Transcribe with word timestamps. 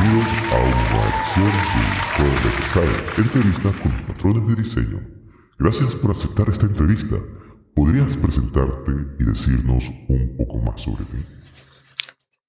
Bienvenidos 0.00 0.28
a 0.50 0.58
una 0.58 1.02
edición 1.04 1.52
de 3.16 3.22
entrevista 3.22 3.70
con 3.82 3.92
patrones 4.06 4.48
de 4.48 4.54
diseño. 4.54 5.00
Gracias 5.58 5.94
por 5.94 6.12
aceptar 6.12 6.48
esta 6.48 6.64
entrevista. 6.66 7.16
¿Podrías 7.74 8.16
presentarte 8.16 8.92
y 9.18 9.24
decirnos 9.24 9.84
un 10.08 10.36
poco 10.38 10.58
más 10.58 10.80
sobre 10.80 11.04
ti? 11.04 11.18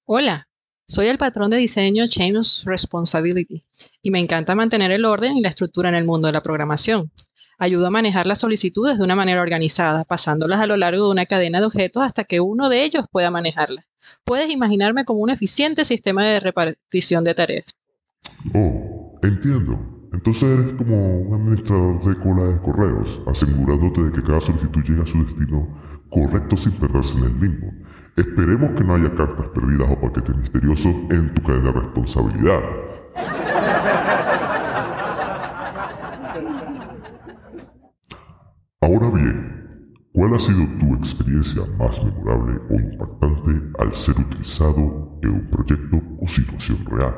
Hola, 0.06 0.48
soy 0.88 1.08
el 1.08 1.18
patrón 1.18 1.50
de 1.50 1.58
diseño 1.58 2.06
Chain 2.06 2.38
of 2.38 2.46
Responsibility 2.64 3.66
y 4.00 4.10
me 4.10 4.20
encanta 4.20 4.54
mantener 4.54 4.90
el 4.90 5.04
orden 5.04 5.36
y 5.36 5.42
la 5.42 5.50
estructura 5.50 5.90
en 5.90 5.96
el 5.96 6.06
mundo 6.06 6.28
de 6.28 6.32
la 6.32 6.42
programación. 6.42 7.10
Ayudo 7.58 7.86
a 7.86 7.90
manejar 7.90 8.26
las 8.26 8.40
solicitudes 8.40 8.98
de 8.98 9.04
una 9.04 9.16
manera 9.16 9.40
organizada, 9.40 10.04
pasándolas 10.04 10.60
a 10.60 10.66
lo 10.66 10.76
largo 10.76 11.06
de 11.06 11.10
una 11.12 11.26
cadena 11.26 11.60
de 11.60 11.66
objetos 11.66 12.02
hasta 12.02 12.24
que 12.24 12.40
uno 12.40 12.68
de 12.68 12.84
ellos 12.84 13.04
pueda 13.10 13.30
manejarlas. 13.30 13.84
Puedes 14.24 14.50
imaginarme 14.50 15.04
como 15.04 15.20
un 15.20 15.30
eficiente 15.30 15.84
sistema 15.84 16.26
de 16.26 16.40
repartición 16.40 17.24
de 17.24 17.34
tareas. 17.34 17.66
Oh, 18.54 19.18
entiendo. 19.22 19.92
Entonces 20.12 20.42
eres 20.42 20.74
como 20.74 21.20
un 21.20 21.34
administrador 21.34 22.04
de 22.04 22.20
cola 22.20 22.44
de 22.44 22.60
correos, 22.60 23.20
asegurándote 23.26 24.02
de 24.02 24.12
que 24.12 24.22
cada 24.22 24.40
solicitud 24.40 24.82
llegue 24.82 25.02
a 25.02 25.06
su 25.06 25.24
destino 25.24 25.68
correcto 26.10 26.56
sin 26.56 26.72
perderse 26.72 27.16
en 27.16 27.24
el 27.24 27.34
mismo. 27.34 27.72
Esperemos 28.16 28.72
que 28.72 28.84
no 28.84 28.94
haya 28.94 29.14
cartas 29.14 29.48
perdidas 29.48 29.88
o 29.90 30.00
paquetes 30.00 30.36
misteriosos 30.36 30.94
en 31.10 31.32
tu 31.34 31.42
cadena 31.42 31.72
de 31.72 31.80
responsabilidad. 31.80 32.60
Ahora 38.80 39.10
bien, 39.10 39.94
¿cuál 40.12 40.34
ha 40.34 40.38
sido 40.38 40.66
tu 40.80 40.94
experiencia 40.94 41.62
más 41.78 42.02
memorable 42.02 42.58
o 42.68 42.74
impactante 42.74 43.78
al 43.78 43.94
ser 43.94 44.18
utilizado 44.18 45.18
en 45.22 45.30
un 45.30 45.50
proyecto 45.50 46.02
o 46.20 46.26
situación 46.26 46.84
real? 46.86 47.14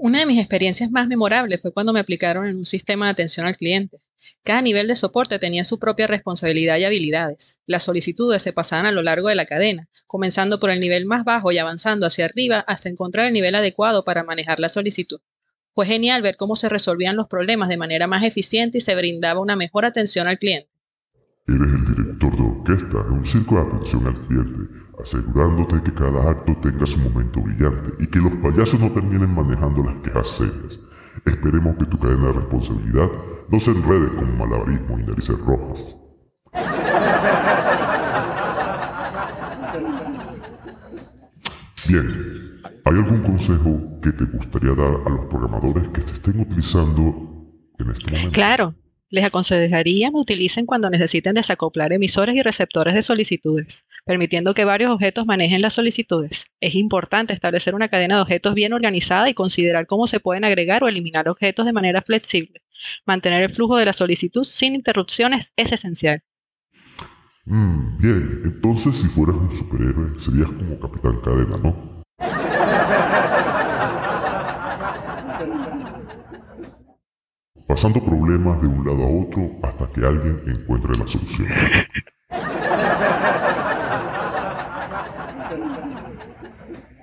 Una 0.00 0.20
de 0.20 0.26
mis 0.26 0.38
experiencias 0.38 0.90
más 0.90 1.08
memorables 1.08 1.60
fue 1.60 1.72
cuando 1.72 1.92
me 1.92 2.00
aplicaron 2.00 2.46
en 2.46 2.56
un 2.56 2.64
sistema 2.64 3.06
de 3.06 3.12
atención 3.12 3.46
al 3.46 3.56
cliente. 3.56 3.98
Cada 4.44 4.62
nivel 4.62 4.88
de 4.88 4.94
soporte 4.94 5.38
tenía 5.38 5.64
su 5.64 5.78
propia 5.78 6.06
responsabilidad 6.06 6.78
y 6.78 6.84
habilidades. 6.84 7.58
Las 7.66 7.82
solicitudes 7.82 8.42
se 8.42 8.52
pasaban 8.52 8.86
a 8.86 8.92
lo 8.92 9.02
largo 9.02 9.28
de 9.28 9.34
la 9.34 9.44
cadena, 9.44 9.88
comenzando 10.06 10.60
por 10.60 10.70
el 10.70 10.80
nivel 10.80 11.04
más 11.04 11.24
bajo 11.24 11.52
y 11.52 11.58
avanzando 11.58 12.06
hacia 12.06 12.26
arriba 12.26 12.60
hasta 12.60 12.88
encontrar 12.88 13.26
el 13.26 13.32
nivel 13.32 13.54
adecuado 13.54 14.04
para 14.04 14.24
manejar 14.24 14.60
la 14.60 14.68
solicitud. 14.68 15.20
Fue 15.78 15.86
genial 15.86 16.22
ver 16.22 16.36
cómo 16.36 16.56
se 16.56 16.68
resolvían 16.68 17.14
los 17.14 17.28
problemas 17.28 17.68
de 17.68 17.76
manera 17.76 18.08
más 18.08 18.24
eficiente 18.24 18.78
y 18.78 18.80
se 18.80 18.96
brindaba 18.96 19.38
una 19.38 19.54
mejor 19.54 19.84
atención 19.84 20.26
al 20.26 20.36
cliente. 20.36 20.68
Eres 21.46 21.68
el 21.68 21.94
director 21.94 22.36
de 22.36 22.42
orquesta 22.42 22.98
en 23.06 23.12
un 23.12 23.24
circo 23.24 23.54
de 23.54 23.60
atención 23.60 24.04
al 24.08 24.14
cliente, 24.26 24.74
asegurándote 25.00 25.80
que 25.84 25.94
cada 25.94 26.30
acto 26.30 26.56
tenga 26.60 26.84
su 26.84 26.98
momento 26.98 27.40
brillante 27.40 27.92
y 28.00 28.08
que 28.08 28.18
los 28.18 28.34
payasos 28.42 28.80
no 28.80 28.90
terminen 28.92 29.32
manejando 29.32 29.84
las 29.84 30.00
quejas 30.00 30.28
serias. 30.28 30.80
Esperemos 31.24 31.76
que 31.76 31.84
tu 31.84 31.96
cadena 31.96 32.26
de 32.26 32.32
responsabilidad 32.32 33.08
no 33.48 33.60
se 33.60 33.70
enrede 33.70 34.16
con 34.16 34.36
malabarismo 34.36 34.98
y 34.98 35.04
narices 35.04 35.38
rojas. 35.38 35.94
Bien, 41.86 42.37
¿Hay 42.88 42.94
algún 42.94 43.20
consejo 43.20 44.00
que 44.00 44.12
te 44.12 44.24
gustaría 44.24 44.70
dar 44.70 44.94
a 45.04 45.10
los 45.10 45.26
programadores 45.26 45.88
que 45.88 46.00
se 46.00 46.14
estén 46.14 46.40
utilizando 46.40 47.44
en 47.78 47.90
este 47.90 48.10
momento? 48.10 48.32
Claro, 48.32 48.74
les 49.10 49.26
aconsejaría 49.26 50.08
que 50.08 50.16
utilicen 50.16 50.64
cuando 50.64 50.88
necesiten 50.88 51.34
desacoplar 51.34 51.92
emisores 51.92 52.34
y 52.34 52.40
receptores 52.40 52.94
de 52.94 53.02
solicitudes, 53.02 53.84
permitiendo 54.06 54.54
que 54.54 54.64
varios 54.64 54.90
objetos 54.90 55.26
manejen 55.26 55.60
las 55.60 55.74
solicitudes. 55.74 56.46
Es 56.60 56.74
importante 56.76 57.34
establecer 57.34 57.74
una 57.74 57.90
cadena 57.90 58.14
de 58.16 58.22
objetos 58.22 58.54
bien 58.54 58.72
organizada 58.72 59.28
y 59.28 59.34
considerar 59.34 59.86
cómo 59.86 60.06
se 60.06 60.18
pueden 60.18 60.44
agregar 60.44 60.82
o 60.82 60.88
eliminar 60.88 61.28
objetos 61.28 61.66
de 61.66 61.74
manera 61.74 62.00
flexible. 62.00 62.62
Mantener 63.04 63.42
el 63.42 63.54
flujo 63.54 63.76
de 63.76 63.84
la 63.84 63.92
solicitud 63.92 64.44
sin 64.44 64.74
interrupciones 64.74 65.52
es 65.56 65.72
esencial. 65.72 66.22
Mm, 67.44 67.98
bien, 67.98 68.40
entonces 68.44 68.96
si 68.96 69.08
fueras 69.08 69.36
un 69.36 69.50
superhéroe 69.50 70.18
serías 70.18 70.50
como 70.52 70.80
Capitán 70.80 71.20
Cadena, 71.20 71.58
¿no? 71.58 71.97
Pasando 77.66 78.04
problemas 78.04 78.60
de 78.60 78.66
un 78.66 78.84
lado 78.86 79.04
a 79.04 79.24
otro 79.24 79.50
hasta 79.62 79.90
que 79.92 80.04
alguien 80.04 80.42
encuentre 80.46 80.98
la 80.98 81.06
solución. 81.06 81.48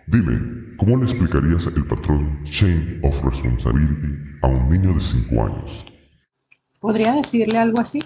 Dime, 0.08 0.76
¿cómo 0.78 0.98
le 0.98 1.04
explicarías 1.04 1.68
el 1.68 1.86
patrón 1.86 2.44
Chain 2.44 3.00
of 3.04 3.24
Responsibility 3.24 4.38
a 4.42 4.48
un 4.48 4.70
niño 4.70 4.94
de 4.94 5.00
5 5.00 5.46
años? 5.46 5.86
Podría 6.80 7.14
decirle 7.14 7.58
algo 7.58 7.82
así. 7.82 8.00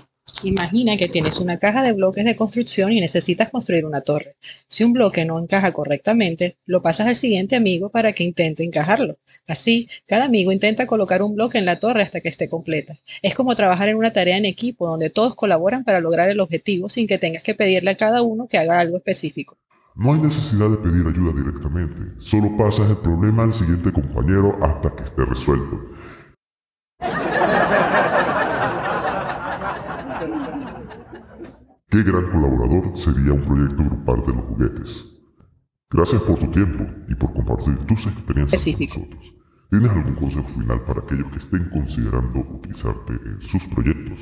Imagina 0.43 0.95
que 0.95 1.09
tienes 1.09 1.37
una 1.41 1.59
caja 1.59 1.83
de 1.83 1.91
bloques 1.91 2.23
de 2.23 2.37
construcción 2.37 2.93
y 2.93 3.01
necesitas 3.01 3.49
construir 3.49 3.85
una 3.85 3.99
torre. 3.99 4.37
Si 4.69 4.85
un 4.85 4.93
bloque 4.93 5.25
no 5.25 5.37
encaja 5.37 5.73
correctamente, 5.73 6.55
lo 6.65 6.81
pasas 6.81 7.07
al 7.07 7.17
siguiente 7.17 7.57
amigo 7.57 7.89
para 7.89 8.13
que 8.13 8.23
intente 8.23 8.63
encajarlo. 8.63 9.17
Así, 9.47 9.89
cada 10.07 10.25
amigo 10.25 10.53
intenta 10.53 10.87
colocar 10.87 11.23
un 11.23 11.35
bloque 11.35 11.57
en 11.57 11.65
la 11.65 11.79
torre 11.79 12.03
hasta 12.03 12.21
que 12.21 12.29
esté 12.29 12.47
completa. 12.47 12.97
Es 13.21 13.35
como 13.35 13.53
trabajar 13.55 13.89
en 13.89 13.97
una 13.97 14.13
tarea 14.13 14.37
en 14.37 14.45
equipo 14.45 14.87
donde 14.87 15.09
todos 15.09 15.35
colaboran 15.35 15.83
para 15.83 15.99
lograr 15.99 16.29
el 16.29 16.39
objetivo 16.39 16.87
sin 16.87 17.05
que 17.05 17.17
tengas 17.17 17.43
que 17.43 17.53
pedirle 17.53 17.91
a 17.91 17.97
cada 17.97 18.21
uno 18.21 18.47
que 18.47 18.57
haga 18.57 18.79
algo 18.79 18.95
específico. 18.95 19.57
No 19.95 20.13
hay 20.13 20.21
necesidad 20.21 20.69
de 20.69 20.77
pedir 20.77 21.05
ayuda 21.05 21.33
directamente, 21.35 22.01
solo 22.19 22.55
pasas 22.55 22.89
el 22.89 22.97
problema 22.97 23.43
al 23.43 23.53
siguiente 23.53 23.91
compañero 23.91 24.57
hasta 24.61 24.95
que 24.95 25.03
esté 25.03 25.25
resuelto. 25.25 25.89
Qué 31.89 32.03
gran 32.03 32.29
colaborador 32.29 32.95
sería 32.95 33.33
un 33.33 33.41
proyecto 33.41 33.83
grupal 33.83 34.25
de 34.25 34.33
los 34.33 34.45
juguetes. 34.45 35.05
Gracias 35.89 36.21
por 36.21 36.37
tu 36.37 36.51
tiempo 36.51 36.85
y 37.07 37.15
por 37.15 37.33
compartir 37.33 37.77
tus 37.87 38.05
experiencias 38.05 38.63
con 38.63 38.85
nosotros. 38.85 39.33
¿Tienes 39.71 39.89
algún 39.91 40.15
consejo 40.15 40.47
final 40.47 40.83
para 40.85 41.01
aquellos 41.01 41.31
que 41.31 41.37
estén 41.39 41.69
considerando 41.69 42.39
utilizarte 42.39 43.13
en 43.13 43.41
sus 43.41 43.65
proyectos? 43.67 44.19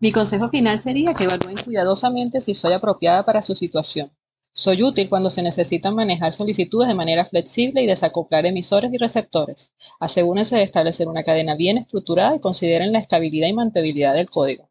Mi 0.00 0.12
consejo 0.12 0.48
final 0.48 0.82
sería 0.82 1.14
que 1.14 1.24
evalúen 1.24 1.56
cuidadosamente 1.64 2.40
si 2.40 2.54
soy 2.54 2.72
apropiada 2.72 3.24
para 3.24 3.42
su 3.42 3.54
situación. 3.54 4.10
Soy 4.52 4.82
útil 4.82 5.08
cuando 5.08 5.30
se 5.30 5.42
necesitan 5.42 5.94
manejar 5.94 6.32
solicitudes 6.32 6.88
de 6.88 6.94
manera 6.94 7.24
flexible 7.24 7.82
y 7.82 7.86
desacoplar 7.86 8.46
emisores 8.46 8.92
y 8.92 8.98
receptores. 8.98 9.72
Asegúrense 9.98 10.56
de 10.56 10.62
establecer 10.62 11.08
una 11.08 11.24
cadena 11.24 11.56
bien 11.56 11.76
estructurada 11.76 12.36
y 12.36 12.40
consideren 12.40 12.92
la 12.92 13.00
estabilidad 13.00 13.48
y 13.48 13.52
mantenibilidad 13.52 14.14
del 14.14 14.30
código. 14.30 14.70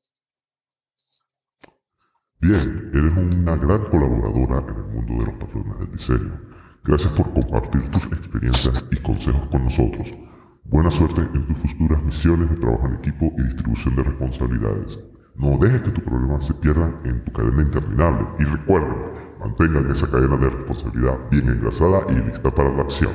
Bien, 2.44 2.92
eres 2.94 3.14
una 3.14 3.56
gran 3.56 3.86
colaboradora 3.86 4.62
en 4.68 4.76
el 4.76 4.84
mundo 4.92 5.14
de 5.14 5.32
los 5.32 5.36
patrones 5.36 5.80
del 5.80 5.92
diseño. 5.94 6.42
Gracias 6.84 7.14
por 7.14 7.32
compartir 7.32 7.90
tus 7.90 8.06
experiencias 8.08 8.84
y 8.92 8.98
consejos 8.98 9.48
con 9.48 9.64
nosotros. 9.64 10.12
Buena 10.66 10.92
suerte 10.92 11.22
en 11.22 11.48
tus 11.48 11.58
futuras 11.60 12.04
misiones 12.04 12.50
de 12.50 12.58
trabajo 12.58 12.88
en 12.88 12.96
equipo 12.96 13.32
y 13.38 13.44
distribución 13.44 13.96
de 13.96 14.04
responsabilidades. 14.04 15.00
No 15.36 15.58
dejes 15.58 15.84
que 15.84 15.92
tu 15.92 16.02
problema 16.02 16.42
se 16.42 16.54
pierda 16.56 16.94
en 17.06 17.24
tu 17.24 17.32
cadena 17.32 17.62
interminable 17.62 18.28
y 18.38 18.44
recuerden, 18.44 18.98
mantengan 19.40 19.90
esa 19.90 20.12
cadena 20.12 20.36
de 20.36 20.50
responsabilidad 20.50 21.30
bien 21.32 21.48
engrasada 21.48 22.06
y 22.10 22.30
lista 22.30 22.54
para 22.54 22.76
la 22.76 22.82
acción. 22.82 23.14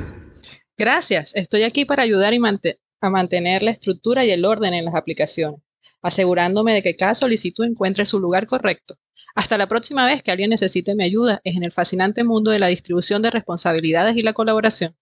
Gracias, 0.74 1.32
estoy 1.34 1.64
aquí 1.64 1.84
para 1.84 2.02
ayudar 2.02 2.32
a 2.32 3.10
mantener 3.10 3.62
la 3.62 3.72
estructura 3.72 4.24
y 4.24 4.30
el 4.30 4.46
orden 4.46 4.72
en 4.72 4.86
las 4.86 4.94
aplicaciones, 4.94 5.60
asegurándome 6.00 6.72
de 6.72 6.82
que 6.82 6.96
cada 6.96 7.12
solicitud 7.12 7.66
encuentre 7.66 8.06
su 8.06 8.20
lugar 8.20 8.46
correcto. 8.46 8.96
Hasta 9.34 9.56
la 9.56 9.66
próxima 9.66 10.04
vez 10.04 10.22
que 10.22 10.30
alguien 10.30 10.50
necesite 10.50 10.94
mi 10.94 11.04
ayuda 11.04 11.40
es 11.42 11.56
en 11.56 11.64
el 11.64 11.72
fascinante 11.72 12.24
mundo 12.24 12.50
de 12.50 12.58
la 12.58 12.66
distribución 12.66 13.22
de 13.22 13.30
responsabilidades 13.30 14.16
y 14.16 14.22
la 14.22 14.34
colaboración. 14.34 14.96